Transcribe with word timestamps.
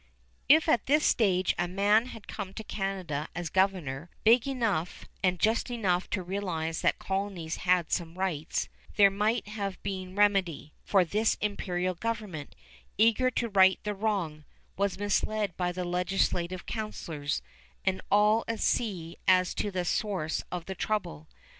If 0.49 0.67
at 0.67 0.87
this 0.87 1.05
stage 1.05 1.53
a 1.59 1.67
man 1.67 2.07
had 2.07 2.27
come 2.27 2.55
to 2.55 2.63
Canada 2.63 3.27
as 3.35 3.51
governor, 3.51 4.09
big 4.23 4.47
enough 4.47 5.05
and 5.21 5.39
just 5.39 5.69
enough 5.69 6.09
to 6.09 6.23
realize 6.23 6.81
that 6.81 6.97
colonies 6.97 7.57
had 7.69 7.91
some 7.91 8.17
rights, 8.17 8.67
there 8.95 9.11
might 9.11 9.47
have 9.49 9.77
been 9.83 10.15
remedy; 10.15 10.73
for 10.83 11.05
the 11.05 11.37
imperial 11.39 11.93
government, 11.93 12.55
eager 12.97 13.29
to 13.29 13.49
right 13.49 13.79
the 13.83 13.93
wrong, 13.93 14.43
was 14.75 14.97
misled 14.97 15.55
by 15.55 15.71
the 15.71 15.85
legislative 15.85 16.65
councilors, 16.65 17.43
and 17.85 18.01
all 18.09 18.43
at 18.47 18.59
sea 18.61 19.17
as 19.27 19.53
to 19.53 19.69
the 19.69 19.85
source 19.85 20.41
of 20.51 20.65
the 20.65 20.73
trouble. 20.73 21.27